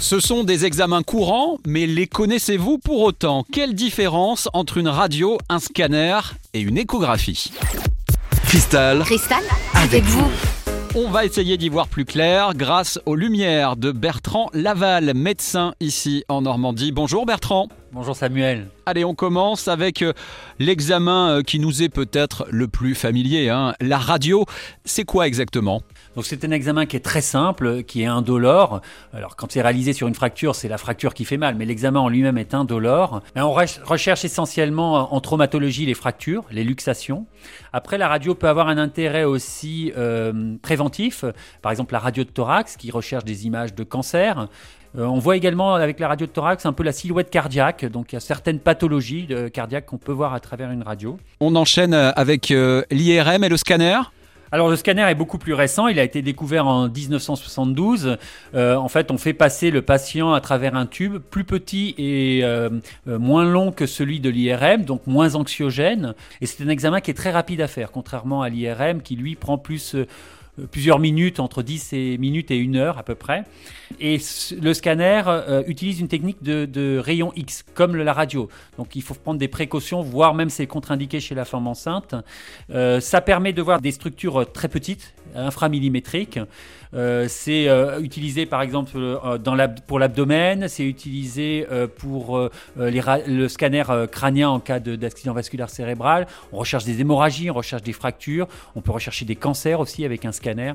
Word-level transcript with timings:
Ce 0.00 0.20
sont 0.20 0.44
des 0.44 0.64
examens 0.64 1.02
courants, 1.02 1.58
mais 1.66 1.86
les 1.86 2.06
connaissez-vous 2.06 2.78
pour 2.78 3.00
autant? 3.00 3.44
Quelle 3.52 3.74
différence 3.74 4.48
entre 4.52 4.78
une 4.78 4.88
radio, 4.88 5.38
un 5.48 5.58
scanner 5.58 6.20
et 6.54 6.60
une 6.60 6.78
échographie? 6.78 7.50
Cristal, 8.44 9.00
Cristal, 9.00 9.42
avec 9.74 10.04
vous. 10.04 10.30
On 10.94 11.10
va 11.10 11.24
essayer 11.24 11.56
d'y 11.58 11.68
voir 11.68 11.88
plus 11.88 12.04
clair 12.04 12.54
grâce 12.54 13.00
aux 13.06 13.16
lumières 13.16 13.76
de 13.76 13.90
Bertrand 13.90 14.48
Laval, 14.54 15.12
médecin 15.14 15.74
ici 15.80 16.24
en 16.28 16.42
Normandie. 16.42 16.92
Bonjour 16.92 17.26
Bertrand. 17.26 17.68
Bonjour 17.90 18.14
Samuel. 18.14 18.68
Allez, 18.84 19.02
on 19.04 19.14
commence 19.14 19.66
avec 19.66 20.02
euh, 20.02 20.12
l'examen 20.58 21.38
euh, 21.38 21.42
qui 21.42 21.58
nous 21.58 21.82
est 21.82 21.88
peut-être 21.88 22.46
le 22.50 22.68
plus 22.68 22.94
familier. 22.94 23.48
hein. 23.48 23.74
La 23.80 23.96
radio, 23.96 24.44
c'est 24.84 25.04
quoi 25.04 25.26
exactement? 25.26 25.82
Donc 26.14 26.26
c'est 26.26 26.44
un 26.44 26.50
examen 26.50 26.84
qui 26.84 26.96
est 26.96 27.00
très 27.04 27.22
simple, 27.22 27.84
qui 27.84 28.02
est 28.02 28.06
indolore. 28.06 28.82
Alors 29.14 29.36
quand 29.36 29.50
c'est 29.50 29.62
réalisé 29.62 29.94
sur 29.94 30.06
une 30.06 30.14
fracture, 30.14 30.54
c'est 30.54 30.68
la 30.68 30.76
fracture 30.76 31.14
qui 31.14 31.24
fait 31.24 31.38
mal, 31.38 31.54
mais 31.54 31.64
l'examen 31.64 31.98
en 32.00 32.08
lui-même 32.10 32.36
est 32.36 32.52
indolore. 32.52 33.22
Mais 33.34 33.40
on 33.40 33.54
re- 33.54 33.82
recherche 33.82 34.22
essentiellement 34.22 35.14
en 35.14 35.20
traumatologie 35.20 35.86
les 35.86 35.94
fractures, 35.94 36.44
les 36.50 36.64
luxations. 36.64 37.26
Après, 37.72 37.96
la 37.96 38.08
radio 38.08 38.34
peut 38.34 38.48
avoir 38.48 38.68
un 38.68 38.76
intérêt 38.76 39.24
aussi 39.24 39.92
euh, 39.96 40.56
préventif, 40.60 41.24
par 41.62 41.72
exemple 41.72 41.94
la 41.94 42.00
radio 42.00 42.22
de 42.22 42.28
thorax 42.28 42.76
qui 42.76 42.90
recherche 42.90 43.24
des 43.24 43.46
images 43.46 43.74
de 43.74 43.82
cancer. 43.82 44.46
Euh, 44.96 45.04
on 45.04 45.18
voit 45.18 45.36
également 45.36 45.74
avec 45.74 46.00
la 46.00 46.08
radio 46.08 46.26
de 46.26 46.32
thorax 46.32 46.64
un 46.64 46.72
peu 46.72 46.82
la 46.82 46.92
silhouette 46.92 47.30
cardiaque, 47.30 47.84
donc 47.84 48.12
il 48.12 48.16
y 48.16 48.18
a 48.18 48.20
certaines 48.20 48.58
pathologies 48.58 49.26
de- 49.26 49.48
cardiaques 49.48 49.86
qu'on 49.86 49.98
peut 49.98 50.12
voir 50.12 50.32
à 50.32 50.40
travers 50.40 50.70
une 50.70 50.82
radio. 50.82 51.18
On 51.40 51.54
enchaîne 51.56 51.92
euh, 51.94 52.10
avec 52.16 52.50
euh, 52.50 52.82
l'IRM 52.90 53.44
et 53.44 53.48
le 53.48 53.56
scanner. 53.56 53.98
Alors 54.50 54.70
le 54.70 54.76
scanner 54.76 55.02
est 55.02 55.14
beaucoup 55.14 55.36
plus 55.36 55.52
récent, 55.52 55.88
il 55.88 55.98
a 55.98 56.02
été 56.02 56.22
découvert 56.22 56.66
en 56.66 56.88
1972. 56.88 58.16
Euh, 58.54 58.76
en 58.76 58.88
fait, 58.88 59.10
on 59.10 59.18
fait 59.18 59.34
passer 59.34 59.70
le 59.70 59.82
patient 59.82 60.32
à 60.32 60.40
travers 60.40 60.74
un 60.74 60.86
tube 60.86 61.18
plus 61.18 61.44
petit 61.44 61.94
et 61.98 62.40
euh, 62.44 62.70
euh, 63.08 63.18
moins 63.18 63.44
long 63.44 63.72
que 63.72 63.84
celui 63.86 64.20
de 64.20 64.30
l'IRM, 64.30 64.84
donc 64.84 65.06
moins 65.06 65.34
anxiogène. 65.34 66.14
Et 66.40 66.46
c'est 66.46 66.64
un 66.64 66.68
examen 66.70 67.02
qui 67.02 67.10
est 67.10 67.14
très 67.14 67.30
rapide 67.30 67.60
à 67.60 67.68
faire, 67.68 67.90
contrairement 67.92 68.40
à 68.40 68.48
l'IRM 68.48 69.02
qui 69.02 69.16
lui 69.16 69.36
prend 69.36 69.58
plus 69.58 69.94
euh, 69.94 70.06
plusieurs 70.66 70.98
minutes, 70.98 71.40
entre 71.40 71.62
10 71.62 71.92
et 71.92 72.18
minutes 72.18 72.50
et 72.50 72.56
une 72.56 72.76
heure 72.76 72.98
à 72.98 73.02
peu 73.02 73.14
près. 73.14 73.44
Et 74.00 74.18
le 74.60 74.74
scanner 74.74 75.22
euh, 75.26 75.62
utilise 75.66 76.00
une 76.00 76.08
technique 76.08 76.42
de, 76.42 76.98
rayon 76.98 77.32
X, 77.36 77.64
comme 77.74 77.96
la 77.96 78.12
radio. 78.12 78.48
Donc 78.76 78.96
il 78.96 79.02
faut 79.02 79.14
prendre 79.14 79.38
des 79.38 79.48
précautions, 79.48 80.02
voire 80.02 80.34
même 80.34 80.50
c'est 80.50 80.66
contre-indiqué 80.66 81.20
chez 81.20 81.34
la 81.34 81.44
femme 81.44 81.66
enceinte. 81.66 82.14
Euh, 82.70 83.00
ça 83.00 83.20
permet 83.20 83.52
de 83.52 83.62
voir 83.62 83.80
des 83.80 83.92
structures 83.92 84.42
euh, 84.42 84.44
très 84.44 84.68
petites, 84.68 85.14
inframillimétriques. 85.34 86.38
Euh, 86.94 87.26
c'est 87.28 87.68
euh, 87.68 88.00
utilisé 88.00 88.46
par 88.46 88.62
exemple 88.62 88.92
euh, 88.96 89.38
pour 89.86 89.98
l'abdomen, 89.98 90.68
c'est 90.68 90.86
utilisé 90.86 91.66
pour 91.98 92.48
le 92.76 93.48
scanner 93.48 93.84
crânien 94.10 94.48
en 94.48 94.60
cas 94.60 94.80
de- 94.80 94.96
d'accident 94.96 95.32
vasculaire 95.32 95.70
cérébral. 95.70 96.26
On 96.52 96.58
recherche 96.58 96.84
des 96.84 97.00
hémorragies, 97.00 97.50
on 97.50 97.54
recherche 97.54 97.82
des 97.82 97.92
fractures, 97.92 98.48
on 98.74 98.80
peut 98.80 98.92
rechercher 98.92 99.24
des 99.24 99.36
cancers 99.36 99.80
aussi 99.80 100.04
avec 100.04 100.24
un 100.24 100.32
scanner. 100.32 100.72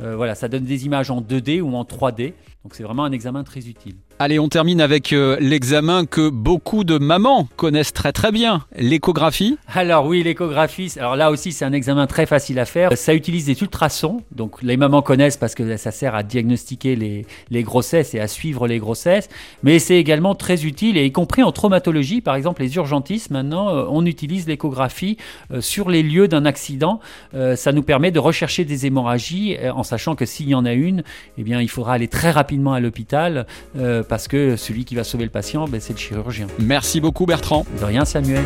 Euh, 0.00 0.16
voilà, 0.16 0.34
ça 0.34 0.48
donne 0.48 0.64
des 0.64 0.86
images 0.86 1.10
en 1.10 1.20
2D 1.20 1.60
ou 1.60 1.74
en 1.74 1.84
3D. 1.84 2.34
Donc 2.64 2.74
c'est 2.74 2.82
vraiment 2.82 3.04
un 3.04 3.12
examen 3.12 3.44
très 3.44 3.60
utile. 3.60 3.94
Allez, 4.18 4.38
on 4.38 4.48
termine 4.48 4.80
avec 4.80 5.12
euh, 5.12 5.36
l'examen 5.40 6.06
que 6.06 6.30
beaucoup 6.30 6.84
de 6.84 6.96
mamans 6.98 7.46
connaissent 7.56 7.92
très 7.92 8.12
très 8.12 8.32
bien, 8.32 8.64
l'échographie. 8.74 9.58
Alors 9.74 10.06
oui, 10.06 10.22
l'échographie, 10.22 10.92
alors 10.96 11.16
là 11.16 11.30
aussi 11.30 11.52
c'est 11.52 11.66
un 11.66 11.74
examen 11.74 12.06
très 12.06 12.24
facile 12.24 12.58
à 12.58 12.64
faire. 12.64 12.96
Ça 12.96 13.14
utilise 13.14 13.44
des 13.44 13.60
ultrasons, 13.60 14.22
donc 14.32 14.62
les 14.62 14.78
mamans 14.78 15.02
connaissent 15.02 15.36
parce 15.36 15.54
que 15.54 15.76
ça 15.76 15.90
sert 15.90 16.14
à 16.14 16.22
diagnostiquer 16.22 16.96
les, 16.96 17.26
les 17.50 17.62
grossesses 17.62 18.14
et 18.14 18.20
à 18.20 18.26
suivre 18.26 18.66
les 18.66 18.78
grossesses, 18.78 19.28
mais 19.62 19.78
c'est 19.78 19.96
également 19.96 20.34
très 20.34 20.64
utile, 20.64 20.96
et 20.96 21.04
y 21.04 21.12
compris 21.12 21.42
en 21.42 21.52
traumatologie, 21.52 22.22
par 22.22 22.36
exemple 22.36 22.62
les 22.62 22.74
urgentistes, 22.76 23.30
maintenant 23.30 23.68
euh, 23.68 23.84
on 23.90 24.06
utilise 24.06 24.48
l'échographie 24.48 25.18
sur 25.60 25.90
les 25.90 26.02
lieux 26.02 26.26
d'un 26.26 26.46
accident. 26.46 27.00
Ça 27.54 27.72
nous 27.72 27.82
permet 27.82 28.10
de 28.10 28.18
rechercher 28.18 28.64
des 28.64 28.86
hémorragies 28.86 29.56
en 29.74 29.82
sachant 29.86 30.14
que 30.14 30.26
s'il 30.26 30.48
y 30.48 30.54
en 30.54 30.64
a 30.64 30.72
une, 30.72 31.02
eh 31.38 31.42
bien 31.42 31.60
il 31.60 31.68
faudra 31.68 31.94
aller 31.94 32.08
très 32.08 32.30
rapidement 32.30 32.74
à 32.74 32.80
l'hôpital 32.80 33.46
euh, 33.76 34.02
parce 34.02 34.28
que 34.28 34.56
celui 34.56 34.84
qui 34.84 34.94
va 34.94 35.04
sauver 35.04 35.24
le 35.24 35.30
patient, 35.30 35.66
ben, 35.66 35.80
c'est 35.80 35.92
le 35.92 35.98
chirurgien. 35.98 36.46
Merci 36.58 37.00
beaucoup 37.00 37.26
Bertrand. 37.26 37.64
De 37.80 37.84
rien 37.84 38.04
Samuel. 38.04 38.44